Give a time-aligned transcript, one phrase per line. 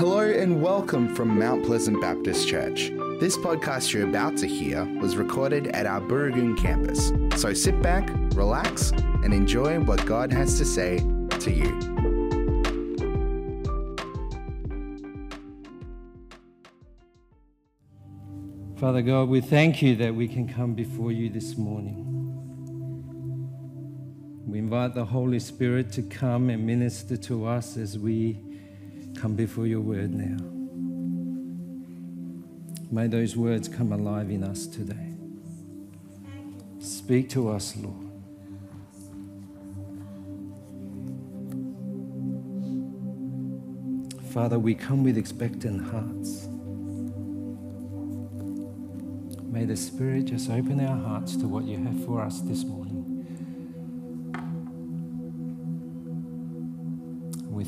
[0.00, 2.90] Hello and welcome from Mount Pleasant Baptist Church.
[3.20, 7.12] This podcast you're about to hear was recorded at our Burragoon campus.
[7.38, 11.00] So sit back, relax, and enjoy what God has to say
[11.40, 11.80] to you.
[18.78, 22.06] Father God, we thank you that we can come before you this morning.
[24.46, 28.49] We invite the Holy Spirit to come and minister to us as we
[29.20, 30.42] come before your word now.
[32.90, 35.12] May those words come alive in us today.
[36.78, 38.06] Speak to us, Lord.
[44.32, 46.46] Father, we come with expectant hearts.
[49.52, 52.89] May the Spirit just open our hearts to what you have for us this morning.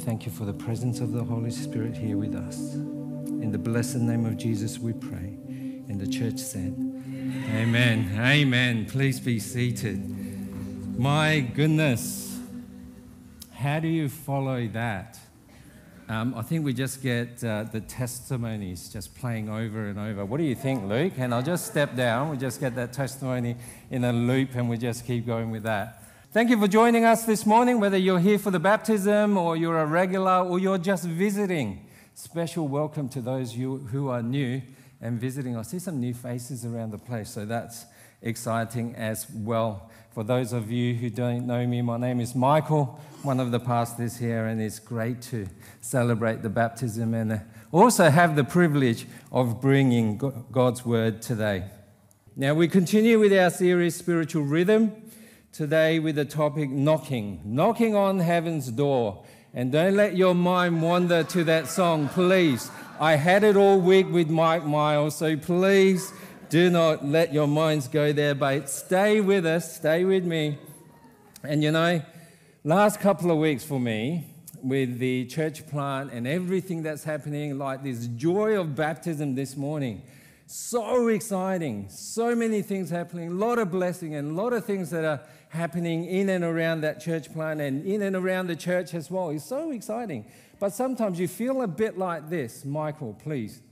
[0.04, 2.74] Thank you for the presence of the Holy Spirit here with us.
[2.74, 5.36] In the blessed name of Jesus, we pray.
[5.88, 6.74] And the church said,
[7.54, 8.12] Amen.
[8.18, 8.86] Amen.
[8.86, 10.98] Please be seated.
[10.98, 12.40] My goodness.
[13.52, 15.20] How do you follow that?
[16.08, 20.24] Um, I think we just get uh, the testimonies just playing over and over.
[20.24, 21.12] What do you think, Luke?
[21.16, 22.28] And I'll just step down.
[22.28, 23.54] We just get that testimony
[23.88, 26.01] in a loop and we just keep going with that.
[26.32, 29.78] Thank you for joining us this morning, whether you're here for the baptism or you're
[29.78, 31.86] a regular or you're just visiting.
[32.14, 34.62] Special welcome to those who are new
[35.02, 35.58] and visiting.
[35.58, 37.84] I see some new faces around the place, so that's
[38.22, 39.90] exciting as well.
[40.14, 43.60] For those of you who don't know me, my name is Michael, one of the
[43.60, 45.46] pastors here, and it's great to
[45.82, 50.16] celebrate the baptism and also have the privilege of bringing
[50.50, 51.64] God's word today.
[52.36, 54.96] Now, we continue with our series, Spiritual Rhythm,
[55.52, 59.22] today with the topic knocking, knocking on heaven's door.
[59.52, 62.70] And don't let your mind wander to that song, please.
[62.98, 66.10] I had it all week with Mike Miles, so please
[66.48, 70.58] do not let your minds go there, but stay with us, stay with me.
[71.42, 72.00] And you know,
[72.64, 74.26] last couple of weeks for me,
[74.62, 80.02] with the church plant and everything that's happening, like this joy of baptism this morning.
[80.54, 84.90] So exciting, so many things happening, a lot of blessing and a lot of things
[84.90, 88.92] that are happening in and around that church plant and in and around the church
[88.92, 89.30] as well.
[89.30, 90.26] It's so exciting.
[90.60, 93.62] But sometimes you feel a bit like this, Michael, please.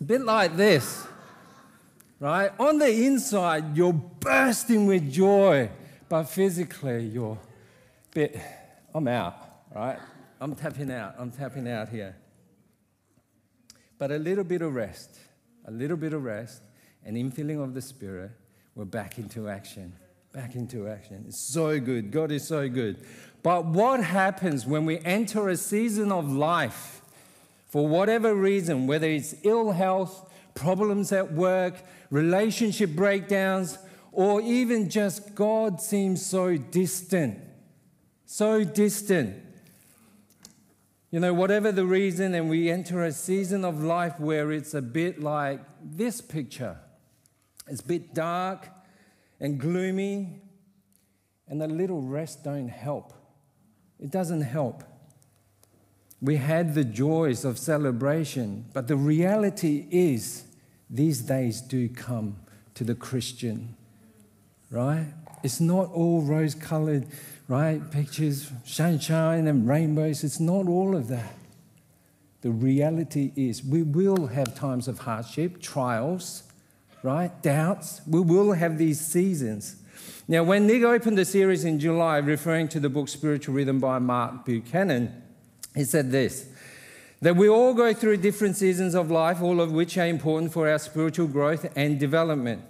[0.00, 1.04] A bit like this,
[2.20, 2.52] right?
[2.60, 5.68] On the inside, you're bursting with joy,
[6.08, 8.38] but physically, you're a bit,
[8.94, 9.34] I'm out,
[9.74, 9.98] right?
[10.40, 12.14] I'm tapping out, I'm tapping out here.
[13.98, 15.18] But a little bit of rest,
[15.64, 16.62] a little bit of rest,
[17.04, 18.30] and infilling of the Spirit,
[18.74, 19.92] we're back into action
[20.34, 21.24] back into action.
[21.28, 22.10] It's so good.
[22.10, 23.04] God is so good.
[23.44, 27.02] But what happens when we enter a season of life
[27.68, 31.74] for whatever reason, whether it's ill health, problems at work,
[32.10, 33.78] relationship breakdowns,
[34.10, 37.38] or even just God seems so distant?
[38.26, 39.40] So distant.
[41.14, 44.82] You know, whatever the reason, and we enter a season of life where it's a
[44.82, 46.76] bit like this picture.
[47.68, 48.68] It's a bit dark,
[49.38, 50.40] and gloomy,
[51.46, 53.12] and a little rest don't help.
[54.00, 54.82] It doesn't help.
[56.20, 60.42] We had the joys of celebration, but the reality is
[60.90, 62.38] these days do come
[62.74, 63.76] to the Christian,
[64.68, 65.06] right?
[65.44, 67.06] It's not all rose colored,
[67.48, 67.90] right?
[67.90, 70.24] Pictures, sunshine and rainbows.
[70.24, 71.34] It's not all of that.
[72.40, 76.42] The reality is we will have times of hardship, trials,
[77.02, 77.42] right?
[77.42, 78.02] Doubts.
[78.06, 79.76] We will have these seasons.
[80.26, 83.98] Now, when Nick opened the series in July, referring to the book Spiritual Rhythm by
[83.98, 85.22] Mark Buchanan,
[85.74, 86.48] he said this
[87.20, 90.68] that we all go through different seasons of life, all of which are important for
[90.68, 92.62] our spiritual growth and development.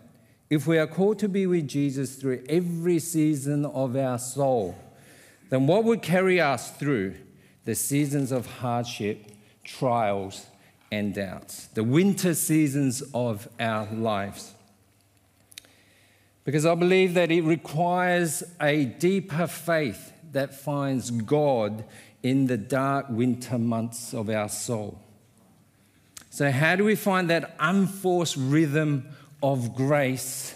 [0.54, 4.78] If we are called to be with Jesus through every season of our soul,
[5.50, 7.16] then what would carry us through
[7.64, 9.32] the seasons of hardship,
[9.64, 10.46] trials,
[10.92, 14.54] and doubts, the winter seasons of our lives.
[16.44, 21.84] Because I believe that it requires a deeper faith that finds God
[22.22, 25.00] in the dark winter months of our soul.
[26.30, 29.08] So, how do we find that unforced rhythm
[29.44, 30.54] of grace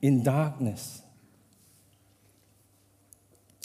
[0.00, 1.02] in darkness?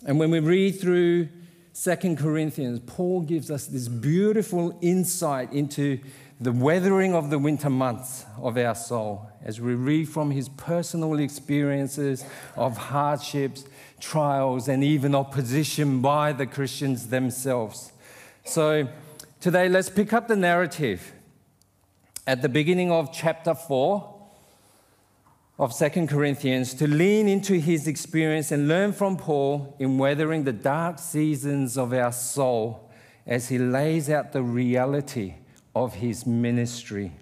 [0.06, 1.30] And when we read through
[1.74, 6.00] Second Corinthians, Paul gives us this beautiful insight into
[6.40, 11.20] the weathering of the winter months of our soul as we read from his personal
[11.20, 12.26] experiences
[12.56, 13.66] of hardships,
[14.00, 17.92] trials, and even opposition by the Christians themselves.
[18.44, 18.90] So,
[19.46, 21.14] Today, let's pick up the narrative
[22.26, 24.15] at the beginning of chapter 4
[25.58, 30.52] of Second Corinthians to lean into his experience and learn from Paul in weathering the
[30.52, 32.90] dark seasons of our soul
[33.26, 35.36] as he lays out the reality
[35.74, 37.14] of his ministry.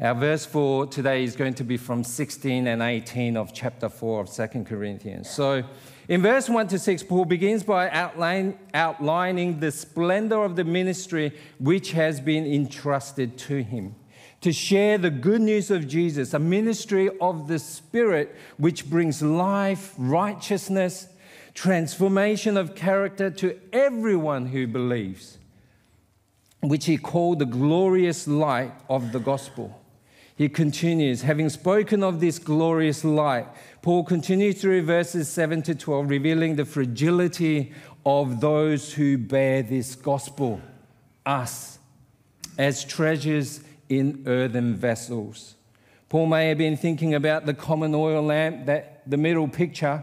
[0.00, 4.22] Our verse for today is going to be from 16 and 18 of chapter 4
[4.22, 5.28] of Second Corinthians.
[5.28, 5.62] So,
[6.08, 11.36] in verse 1 to 6, Paul begins by outline, outlining the splendor of the ministry
[11.58, 13.94] which has been entrusted to him
[14.40, 19.94] to share the good news of Jesus, a ministry of the Spirit which brings life,
[19.98, 21.08] righteousness,
[21.54, 25.38] transformation of character to everyone who believes,
[26.60, 29.76] which he called the glorious light of the gospel.
[30.36, 33.46] He continues, having spoken of this glorious light,
[33.82, 37.74] Paul continues through verses 7 to 12, revealing the fragility
[38.06, 40.62] of those who bear this gospel,
[41.26, 41.78] us,
[42.56, 43.60] as treasures
[43.90, 45.56] in earthen vessels.
[46.08, 50.02] Paul may have been thinking about the common oil lamp, that the middle picture,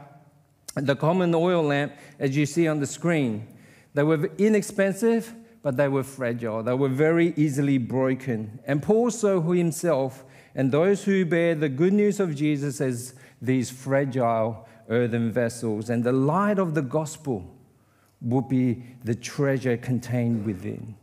[0.75, 3.48] the common oil lamp, as you see on the screen.
[3.94, 6.62] They were inexpensive, but they were fragile.
[6.62, 8.60] They were very easily broken.
[8.66, 10.24] And Paul saw himself
[10.54, 15.89] and those who bear the good news of Jesus as these fragile earthen vessels.
[15.89, 17.54] And the light of the gospel
[18.22, 20.95] would be the treasure contained within.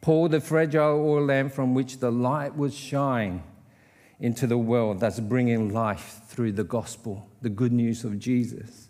[0.00, 3.42] Paul, the fragile oil lamp from which the light would shine
[4.20, 8.88] into the world, that's bringing life through the gospel, the good news of Jesus.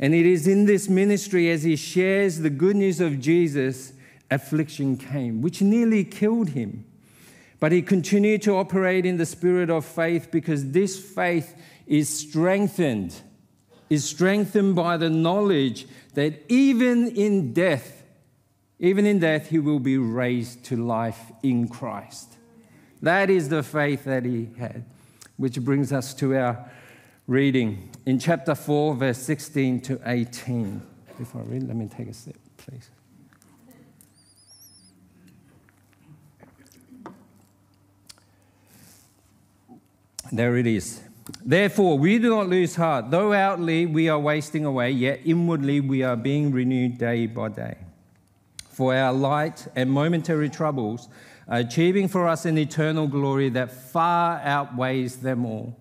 [0.00, 3.92] And it is in this ministry, as he shares the good news of Jesus,
[4.30, 6.84] affliction came, which nearly killed him.
[7.60, 13.14] But he continued to operate in the spirit of faith because this faith is strengthened,
[13.88, 18.03] is strengthened by the knowledge that even in death,
[18.84, 22.36] even in death, he will be raised to life in Christ.
[23.00, 24.84] That is the faith that he had,
[25.38, 26.70] which brings us to our
[27.26, 30.82] reading in chapter 4, verse 16 to 18.
[31.16, 32.90] Before I read, let me take a step, please.
[40.30, 41.00] There it is.
[41.42, 43.10] Therefore, we do not lose heart.
[43.10, 47.76] Though outwardly we are wasting away, yet inwardly we are being renewed day by day
[48.74, 51.08] for our light and momentary troubles,
[51.46, 55.78] achieving for us an eternal glory that far outweighs them all.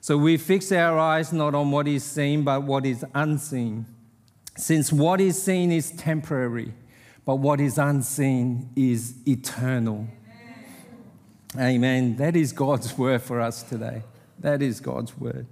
[0.00, 3.86] So we fix our eyes not on what is seen, but what is unseen.
[4.56, 6.74] Since what is seen is temporary,
[7.24, 10.06] but what is unseen is eternal.
[11.56, 11.74] Amen.
[11.74, 12.16] Amen.
[12.16, 14.02] That is God's word for us today.
[14.40, 15.46] That is God's word.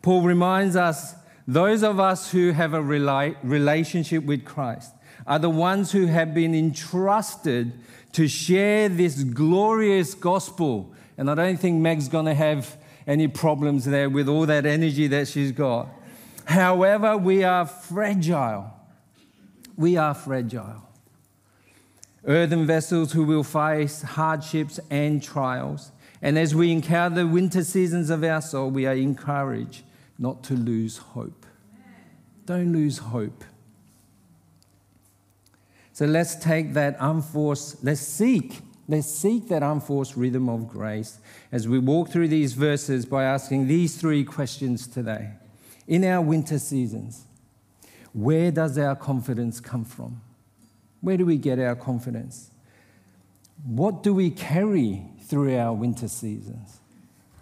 [0.00, 1.14] Paul reminds us,
[1.46, 4.94] those of us who have a relationship with Christ,
[5.26, 7.72] are the ones who have been entrusted
[8.12, 10.92] to share this glorious gospel.
[11.16, 12.76] And I don't think Meg's going to have
[13.06, 15.88] any problems there with all that energy that she's got.
[16.44, 18.72] However, we are fragile.
[19.76, 20.88] We are fragile.
[22.24, 25.92] Earthen vessels who will face hardships and trials.
[26.20, 29.84] And as we encounter the winter seasons of our soul, we are encouraged
[30.18, 31.46] not to lose hope.
[32.44, 33.44] Don't lose hope.
[36.00, 41.18] So let's take that unforced, let's seek, let's seek that unforced rhythm of grace
[41.52, 45.32] as we walk through these verses by asking these three questions today.
[45.86, 47.26] In our winter seasons,
[48.14, 50.22] where does our confidence come from?
[51.02, 52.50] Where do we get our confidence?
[53.62, 56.80] What do we carry through our winter seasons?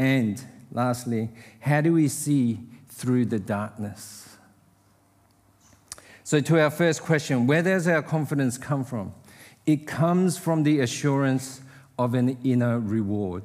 [0.01, 4.38] And lastly, how do we see through the darkness?
[6.29, 9.15] So, to our first question, where does our confidence come from?
[9.65, 11.63] It comes from the assurance
[11.99, 13.45] of an inner reward.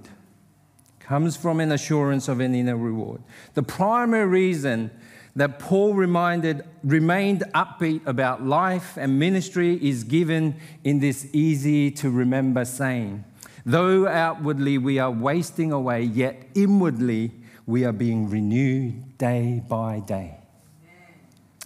[1.00, 3.24] Comes from an assurance of an inner reward.
[3.54, 4.92] The primary reason
[5.34, 12.10] that Paul reminded, remained upbeat about life and ministry is given in this easy to
[12.10, 13.24] remember saying
[13.66, 17.32] Though outwardly we are wasting away, yet inwardly
[17.66, 20.43] we are being renewed day by day.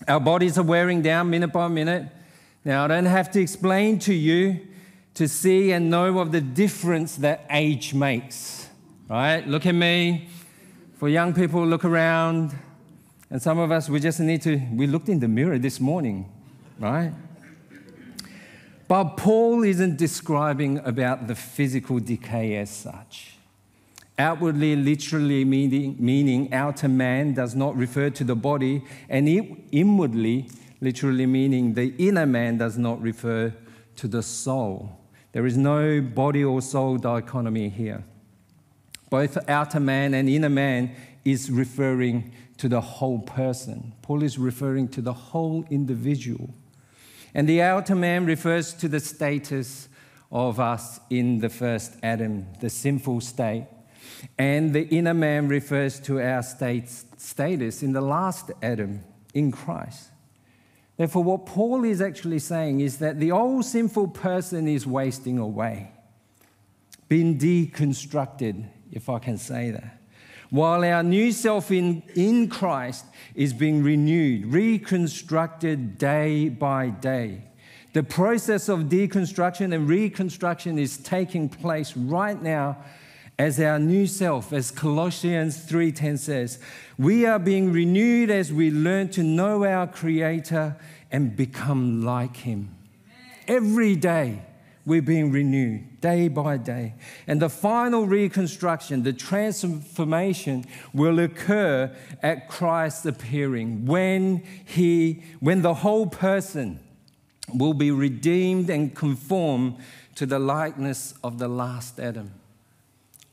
[0.08, 2.08] Our bodies are wearing down minute by minute.
[2.63, 4.60] Now, I don't have to explain to you
[5.13, 8.68] to see and know of the difference that age makes,
[9.10, 9.48] right?
[9.48, 10.30] Look at me.
[10.98, 12.56] For young people, look around.
[13.30, 16.32] And some of us, we just need to, we looked in the mirror this morning,
[16.80, 17.12] right?
[18.88, 23.37] But Paul isn't describing about the physical decay as such.
[24.20, 29.28] Outwardly, literally meaning, meaning outer man, does not refer to the body, and
[29.72, 30.50] inwardly,
[30.82, 33.54] literally meaning the inner man, does not refer
[33.98, 34.98] to the soul.
[35.34, 38.04] There is no body or soul dichotomy here.
[39.10, 43.94] Both outer man and inner man is referring to the whole person.
[44.02, 46.50] Paul is referring to the whole individual.
[47.34, 49.90] And the outer man refers to the status
[50.32, 53.68] of us in the first Adam, the sinful state.
[54.38, 60.10] And the inner man refers to our state, status in the last Adam, in Christ.
[60.98, 65.92] Therefore, what Paul is actually saying is that the old sinful person is wasting away,
[67.08, 70.02] being deconstructed, if I can say that.
[70.50, 77.44] While our new self in, in Christ is being renewed, reconstructed day by day.
[77.94, 82.78] The process of deconstruction and reconstruction is taking place right now
[83.39, 86.60] as our new self as Colossians 3:10 says
[86.98, 90.75] we are being renewed as we learn to know our creator
[91.12, 92.75] and become like him.
[93.48, 94.41] Every day
[94.86, 96.96] we're being renewed day by day.
[97.27, 105.75] And the final reconstruction the transformation will occur at Christ's appearing when he when the
[105.75, 106.79] whole person
[107.53, 109.77] will be redeemed and conformed
[110.15, 112.32] to the likeness of the last Adam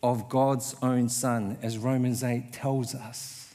[0.05, 3.55] of God's own Son, as Romans 8 tells us.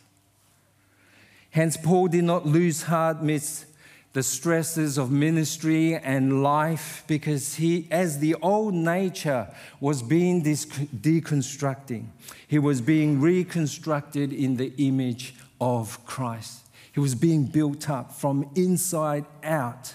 [1.52, 3.68] Hence, Paul did not lose heart amidst
[4.14, 9.48] the stresses of ministry and life because he, as the old nature
[9.80, 12.08] was being deconstructing,
[12.48, 16.62] he was being reconstructed in the image of Christ.
[16.92, 19.94] He was being built up from inside out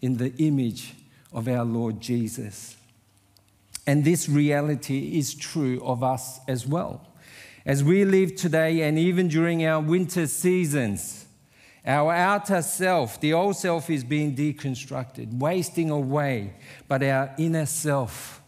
[0.00, 0.94] in the image
[1.30, 2.77] of our Lord Jesus.
[3.88, 7.08] And this reality is true of us as well.
[7.64, 11.24] As we live today and even during our winter seasons,
[11.86, 16.52] our outer self, the old self, is being deconstructed, wasting away,
[16.86, 18.42] but our inner self,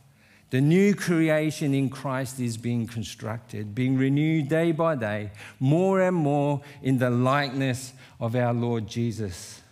[0.50, 6.16] the new creation in Christ, is being constructed, being renewed day by day, more and
[6.16, 9.62] more in the likeness of our Lord Jesus.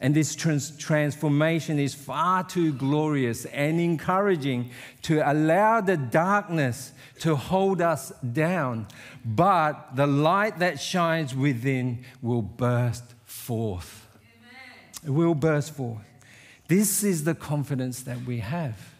[0.00, 4.70] And this trans- transformation is far too glorious and encouraging
[5.02, 8.86] to allow the darkness to hold us down.
[9.24, 14.06] But the light that shines within will burst forth.
[14.16, 15.06] Amen.
[15.06, 16.04] It will burst forth.
[16.66, 18.94] This is the confidence that we have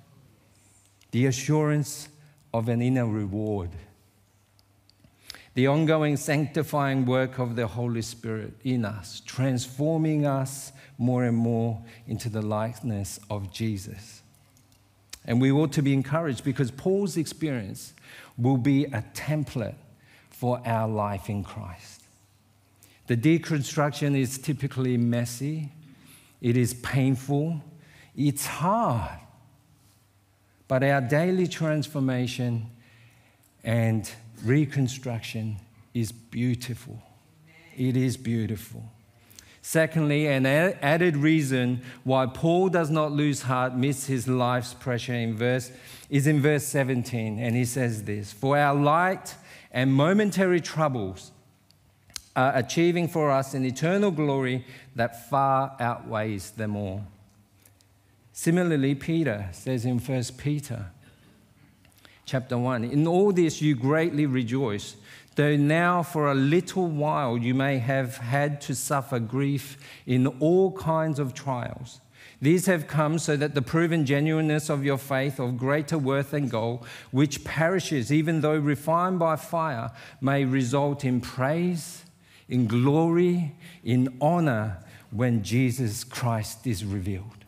[1.12, 2.08] the assurance
[2.54, 3.70] of an inner reward
[5.54, 11.82] the ongoing sanctifying work of the Holy Spirit in us, transforming us more and more
[12.06, 14.20] into the likeness of Jesus.
[15.24, 17.94] And we ought to be encouraged because Paul's experience
[18.36, 19.76] will be a template
[20.28, 22.02] for our life in Christ.
[23.06, 25.72] The deconstruction is typically messy,
[26.42, 27.62] it is painful,
[28.14, 29.18] it's hard.
[30.68, 32.66] But our daily transformation
[33.64, 34.08] and
[34.44, 35.56] reconstruction
[35.94, 37.02] is beautiful.
[37.76, 38.84] It is beautiful.
[39.62, 45.36] Secondly, an added reason why Paul does not lose heart amidst his life's pressure in
[45.36, 45.70] verse,
[46.08, 47.38] is in verse 17.
[47.38, 49.34] And he says this For our light
[49.70, 51.30] and momentary troubles
[52.34, 54.64] are achieving for us an eternal glory
[54.96, 57.04] that far outweighs them all.
[58.32, 60.86] Similarly, Peter says in 1 Peter
[62.24, 64.96] chapter 1 In all this you greatly rejoice,
[65.40, 70.70] though now for a little while you may have had to suffer grief in all
[70.72, 72.02] kinds of trials.
[72.42, 76.48] These have come so that the proven genuineness of your faith, of greater worth than
[76.48, 82.04] gold, which perishes even though refined by fire, may result in praise,
[82.46, 84.76] in glory, in honor
[85.10, 87.46] when Jesus Christ is revealed.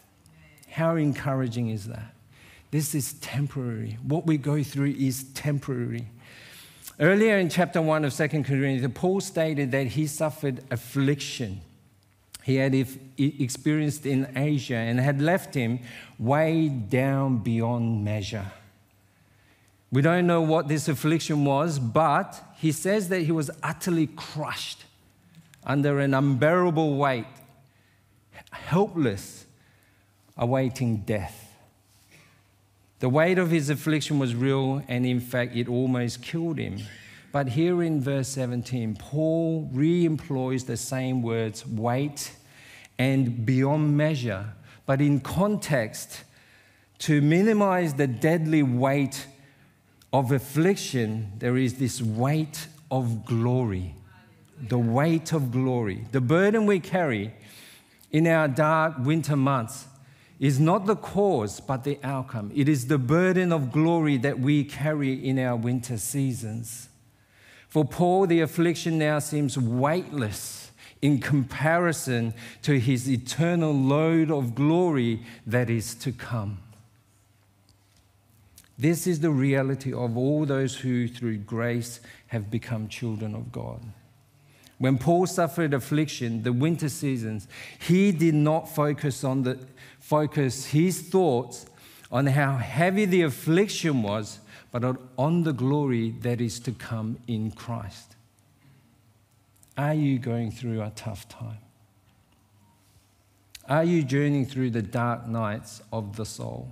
[0.70, 2.14] How encouraging is that?
[2.70, 3.98] This is temporary.
[4.02, 6.06] What we go through is temporary.
[7.00, 11.60] Earlier in chapter 1 of 2 Corinthians, Paul stated that he suffered affliction
[12.42, 12.74] he had
[13.18, 15.78] experienced in Asia and had left him
[16.18, 18.50] weighed down beyond measure.
[19.92, 24.84] We don't know what this affliction was, but he says that he was utterly crushed
[25.64, 27.26] under an unbearable weight,
[28.50, 29.46] helpless,
[30.36, 31.51] awaiting death.
[33.02, 36.78] The weight of his affliction was real, and in fact, it almost killed him.
[37.32, 42.30] But here in verse 17, Paul re employs the same words weight
[43.00, 44.52] and beyond measure,
[44.86, 46.22] but in context
[47.00, 49.26] to minimize the deadly weight
[50.12, 53.96] of affliction, there is this weight of glory.
[54.68, 56.06] The weight of glory.
[56.12, 57.34] The burden we carry
[58.12, 59.88] in our dark winter months
[60.42, 62.50] is not the cause, but the outcome.
[62.52, 66.88] It is the burden of glory that we carry in our winter seasons.
[67.68, 75.22] For Paul, the affliction now seems weightless in comparison to his eternal load of glory
[75.46, 76.58] that is to come.
[78.76, 83.80] This is the reality of all those who, through grace, have become children of God.
[84.82, 87.46] When Paul suffered affliction, the winter seasons,
[87.78, 89.60] he did not focus on the
[90.00, 91.66] focus his thoughts
[92.10, 94.40] on how heavy the affliction was,
[94.72, 94.82] but
[95.16, 98.16] on the glory that is to come in Christ.
[99.78, 101.58] Are you going through a tough time?
[103.68, 106.68] Are you journeying through the dark nights of the soul?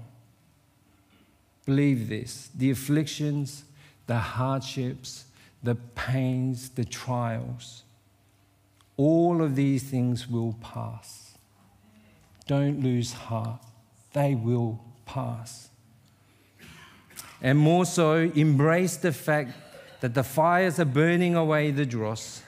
[1.65, 3.63] Believe this the afflictions,
[4.09, 5.27] the hardships,
[5.63, 7.85] the pains, the trials,
[8.97, 11.35] all of these things will pass.
[12.47, 13.61] Don't lose heart.
[14.13, 15.69] They will pass.
[17.41, 19.53] And more so, embrace the fact
[20.01, 22.43] that the fires are burning away the dross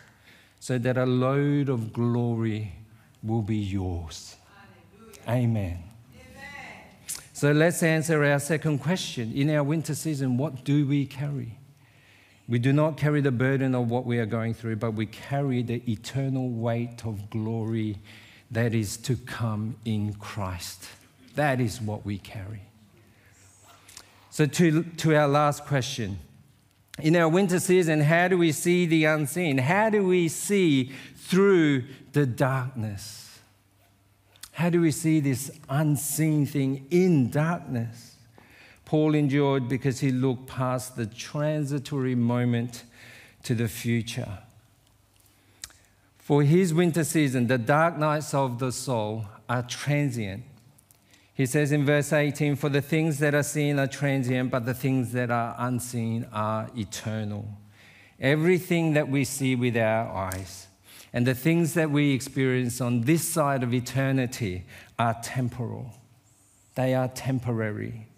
[0.61, 2.73] so that a load of glory
[3.23, 4.37] will be yours.
[5.29, 5.35] Amen.
[5.35, 5.79] Amen.
[7.33, 9.33] So let's answer our second question.
[9.33, 11.59] In our winter season, what do we carry?
[12.49, 15.63] We do not carry the burden of what we are going through, but we carry
[15.63, 17.99] the eternal weight of glory
[18.51, 20.87] that is to come in Christ.
[21.35, 22.63] That is what we carry.
[24.31, 26.19] So, to, to our last question.
[27.01, 29.59] In our winter season, how do we see the unseen?
[29.59, 33.41] How do we see through the darkness?
[34.53, 38.12] How do we see this unseen thing in darkness?
[38.93, 42.85] Paul endured because he looked past the transitory moment
[43.43, 44.41] to the future.
[46.19, 50.43] For his winter season, the dark nights of the soul are transient.
[51.33, 54.75] He says in verse 18, For the things that are seen are transient, but the
[54.75, 57.49] things that are unseen are eternal.
[58.21, 60.67] Everything that we see with our eyes
[61.15, 64.67] and the things that we experience on this side of eternity
[64.99, 65.95] are temporal,
[66.75, 68.09] they are temporary.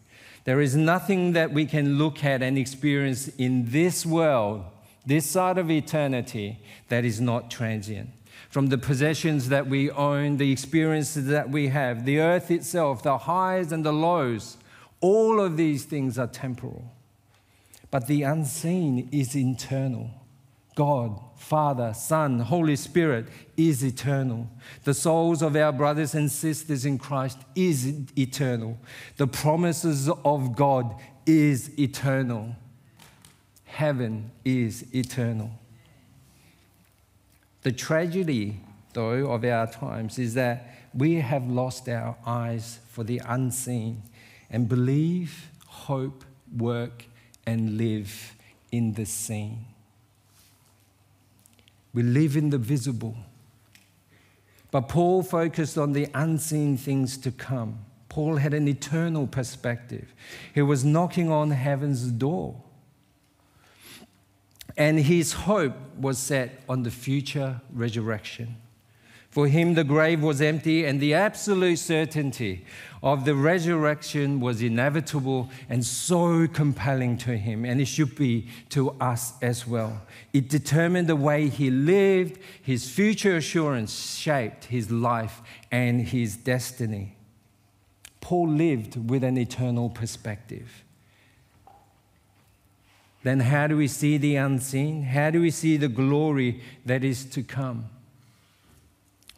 [0.45, 4.65] There is nothing that we can look at and experience in this world
[5.07, 8.11] this side of eternity that is not transient.
[8.49, 13.19] From the possessions that we own, the experiences that we have, the earth itself, the
[13.19, 14.57] highs and the lows,
[15.01, 16.91] all of these things are temporal.
[17.91, 20.11] But the unseen is internal.
[20.75, 24.49] God, Father, Son, Holy Spirit is eternal.
[24.85, 28.79] The souls of our brothers and sisters in Christ is eternal.
[29.17, 30.95] The promises of God
[31.27, 32.57] is eternal
[33.75, 35.51] heaven is eternal.
[37.63, 38.61] The tragedy,
[38.93, 44.03] though, of our times is that we have lost our eyes for the unseen
[44.49, 46.25] and believe, hope,
[46.57, 47.07] work,
[47.47, 48.37] and live
[48.71, 49.65] in the seen.
[51.95, 53.17] We live in the visible.
[54.71, 57.79] But Paul focused on the unseen things to come.
[58.09, 60.13] Paul had an eternal perspective.
[60.53, 62.61] He was knocking on heaven's door.
[64.77, 68.57] And his hope was set on the future resurrection.
[69.35, 72.65] For him, the grave was empty, and the absolute certainty
[73.03, 78.91] of the resurrection was inevitable and so compelling to him, and it should be to
[79.01, 80.03] us as well.
[80.33, 85.43] It determined the way he lived, his future assurance shaped his life
[85.73, 87.17] and his destiny.
[88.21, 90.85] Paul lived with an eternal perspective
[93.25, 95.03] then how do we see the unseen?
[95.03, 97.87] How do we see the glory that is to come?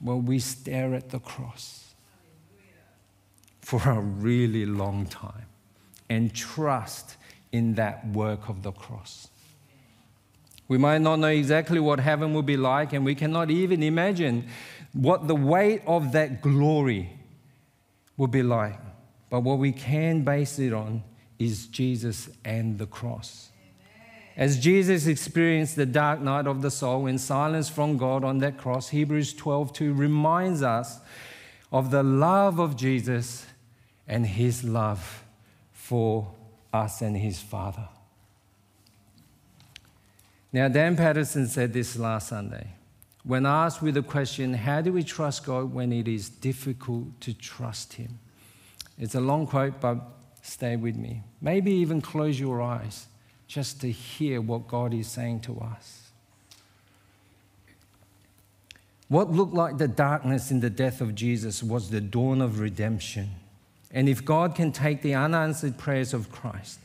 [0.02, 1.94] Well, we stare at the cross
[3.61, 5.46] for a really long time
[6.09, 7.16] and trust
[7.52, 9.28] in that work of the cross.
[10.68, 14.48] We might not know exactly what heaven will be like, and we cannot even imagine
[14.92, 17.11] what the weight of that glory
[18.16, 18.78] will be like.
[19.30, 21.02] But what we can base it on
[21.38, 23.50] is Jesus and the cross.
[24.37, 28.59] As Jesus experienced the dark night of the soul in silence from God on that
[28.59, 31.01] cross, Hebrews 12:2 reminds us
[31.72, 33.46] of the love of Jesus
[34.07, 35.25] and his love
[35.72, 36.35] for
[36.72, 37.88] us and his Father.
[40.53, 42.68] Now, Dan Patterson said this last Sunday.
[43.25, 47.35] When asked with the question, How do we trust God when it is difficult to
[47.35, 48.20] trust Him?
[48.99, 49.99] It's a long quote, but
[50.42, 51.22] stay with me.
[51.40, 53.09] Maybe even close your eyes
[53.46, 56.11] just to hear what God is saying to us.
[59.09, 63.30] What looked like the darkness in the death of Jesus was the dawn of redemption
[63.92, 66.80] And if God can take the unanswered prayers of Christ,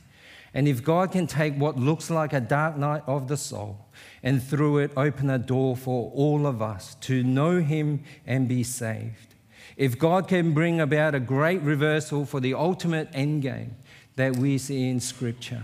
[0.53, 3.85] and if God can take what looks like a dark night of the soul
[4.21, 8.63] and through it open a door for all of us to know Him and be
[8.63, 9.35] saved,
[9.77, 13.75] if God can bring about a great reversal for the ultimate end game
[14.15, 15.63] that we see in Scripture,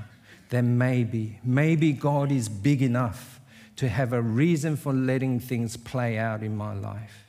[0.49, 3.39] then maybe, maybe God is big enough
[3.77, 7.27] to have a reason for letting things play out in my life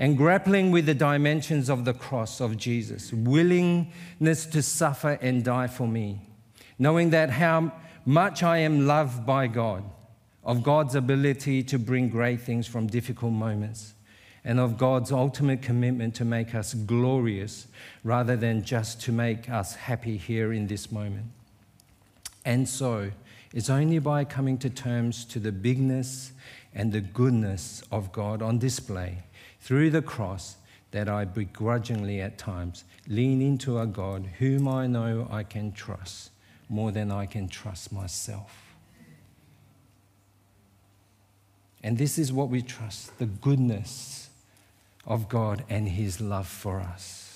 [0.00, 5.66] and grappling with the dimensions of the cross of Jesus, willingness to suffer and die
[5.66, 6.18] for me,
[6.78, 7.70] knowing that how
[8.06, 9.84] much I am loved by God,
[10.42, 13.92] of God's ability to bring great things from difficult moments,
[14.42, 17.68] and of God's ultimate commitment to make us glorious
[18.02, 21.26] rather than just to make us happy here in this moment.
[22.44, 23.10] And so,
[23.52, 26.32] it's only by coming to terms to the bigness
[26.74, 29.24] and the goodness of God on display
[29.60, 30.56] through the cross
[30.92, 36.30] that I begrudgingly at times lean into a God whom I know I can trust
[36.68, 38.70] more than I can trust myself.
[41.82, 44.28] And this is what we trust the goodness
[45.06, 47.29] of God and His love for us.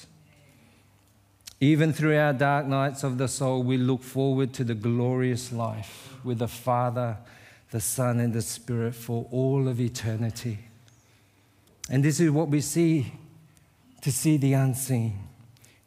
[1.65, 6.15] Even through our dark nights of the soul, we look forward to the glorious life
[6.23, 7.17] with the Father,
[7.71, 10.59] the Son, and the Spirit for all of eternity.
[11.89, 13.15] And this is what we see
[14.03, 15.19] to see the unseen.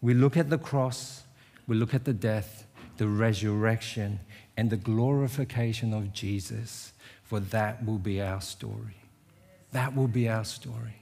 [0.01, 1.25] We look at the cross,
[1.67, 2.65] we look at the death,
[2.97, 4.19] the resurrection,
[4.57, 8.97] and the glorification of Jesus, for that will be our story.
[9.73, 10.95] That will be our story.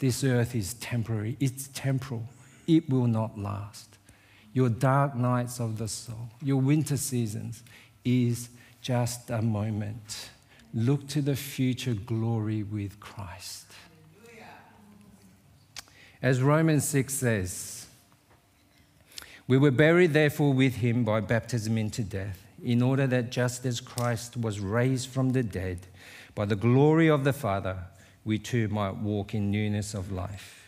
[0.00, 2.24] This earth is temporary, it's temporal,
[2.66, 3.98] it will not last.
[4.52, 7.62] Your dark nights of the soul, your winter seasons,
[8.04, 8.48] is
[8.80, 10.30] just a moment.
[10.74, 13.66] Look to the future glory with Christ.
[16.22, 17.86] As Romans 6 says,
[19.46, 23.80] we were buried, therefore, with him by baptism into death, in order that just as
[23.80, 25.78] Christ was raised from the dead
[26.34, 27.78] by the glory of the Father,
[28.24, 30.59] we too might walk in newness of life.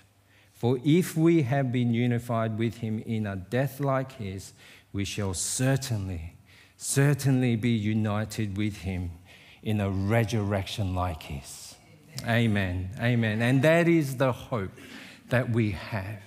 [0.62, 4.52] For if we have been unified with him in a death like his,
[4.92, 6.34] we shall certainly,
[6.76, 9.10] certainly be united with him
[9.64, 11.74] in a resurrection like his.
[12.28, 12.90] Amen.
[13.00, 13.42] Amen.
[13.42, 14.70] And that is the hope
[15.30, 16.22] that we have.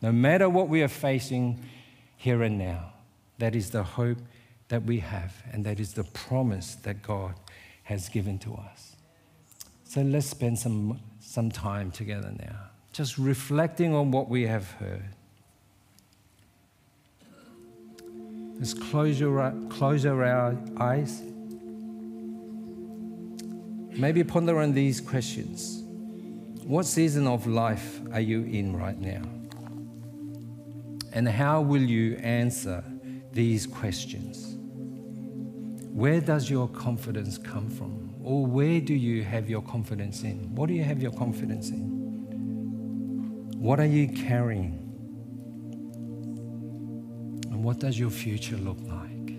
[0.00, 1.60] No matter what we are facing
[2.16, 2.92] here and now,
[3.38, 4.18] that is the hope
[4.68, 7.34] that we have, and that is the promise that God
[7.82, 8.94] has given to us.
[9.82, 15.02] So let's spend some, some time together now, just reflecting on what we have heard.
[18.56, 21.20] Let's close, your, close our eyes.
[23.90, 25.82] Maybe ponder on these questions.
[26.62, 29.22] What season of life are you in right now?
[31.12, 32.84] And how will you answer
[33.32, 34.56] these questions?
[35.92, 38.14] Where does your confidence come from?
[38.22, 40.54] Or where do you have your confidence in?
[40.54, 41.93] What do you have your confidence in?
[43.64, 44.78] What are you carrying?
[47.50, 49.38] And what does your future look like?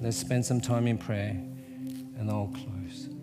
[0.00, 1.40] Let's spend some time in prayer
[2.18, 3.15] and I'll close.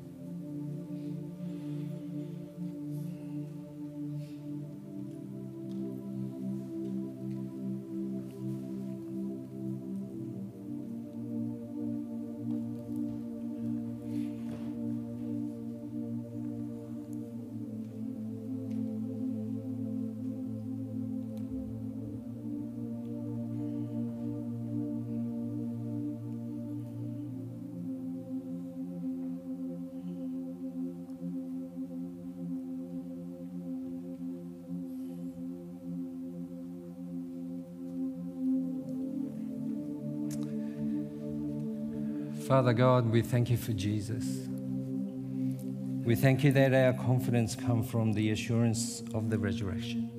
[42.54, 44.48] Father God, we thank you for Jesus.
[46.06, 50.12] We thank you that our confidence comes from the assurance of the resurrection.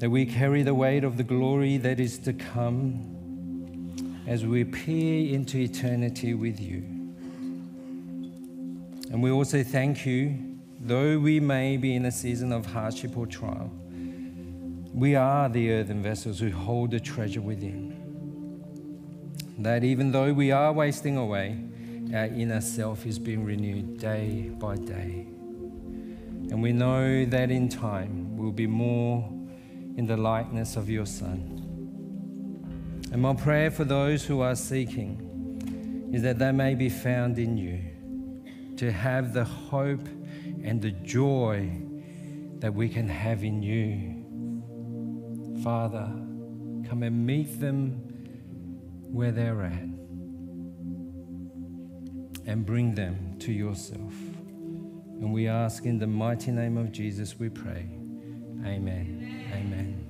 [0.00, 3.94] That we carry the weight of the glory that is to come
[4.26, 6.78] as we peer into eternity with you.
[9.12, 13.26] And we also thank you, though we may be in a season of hardship or
[13.26, 13.70] trial,
[14.92, 17.89] we are the earthen vessels who hold the treasure within
[19.64, 21.58] that even though we are wasting away,
[22.14, 25.26] our inner self is being renewed day by day.
[26.50, 29.28] And we know that in time we'll be more
[29.96, 31.60] in the likeness of your Son.
[33.12, 37.56] And my prayer for those who are seeking is that they may be found in
[37.56, 37.80] you
[38.76, 40.06] to have the hope
[40.64, 41.70] and the joy
[42.58, 44.16] that we can have in you.
[45.62, 46.08] Father,
[46.88, 48.09] come and meet them
[49.12, 49.88] where they're at
[52.46, 54.14] and bring them to yourself.
[55.20, 57.86] And we ask in the mighty name of Jesus, we pray.
[58.64, 59.50] Amen.
[59.52, 60.06] Amen.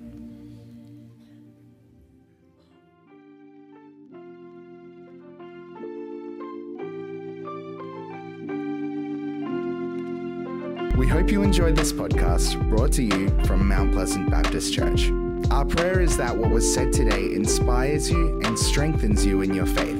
[10.97, 15.11] We hope you enjoyed this podcast brought to you from Mount Pleasant Baptist Church.
[15.51, 19.67] Our prayer is that what was said today inspires you and strengthens you in your
[19.67, 19.99] faith.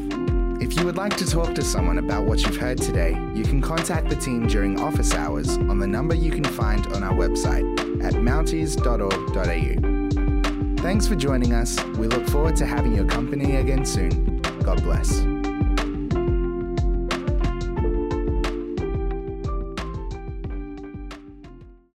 [0.61, 3.61] If you would like to talk to someone about what you've heard today, you can
[3.61, 7.65] contact the team during office hours on the number you can find on our website
[8.05, 10.83] at mounties.org.au.
[10.83, 11.83] Thanks for joining us.
[11.97, 14.41] We look forward to having your company again soon.
[14.63, 15.21] God bless.